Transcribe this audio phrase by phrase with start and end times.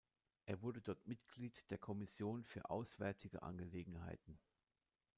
[0.47, 4.39] Er wurde dort Mitglied der Kommission für auswärtige Angelegenheiten.